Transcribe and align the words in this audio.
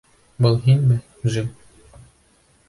—Был 0.45 0.55
һинме, 0.63 0.97
Джим? 1.35 1.53